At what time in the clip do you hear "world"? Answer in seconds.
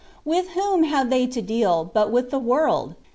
2.39-2.95